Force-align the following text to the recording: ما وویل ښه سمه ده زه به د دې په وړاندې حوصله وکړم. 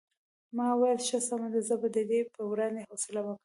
ما 0.55 0.67
وویل 0.73 0.99
ښه 1.07 1.19
سمه 1.27 1.47
ده 1.53 1.61
زه 1.67 1.75
به 1.81 1.87
د 1.95 1.97
دې 2.09 2.21
په 2.35 2.41
وړاندې 2.51 2.85
حوصله 2.89 3.19
وکړم. 3.23 3.39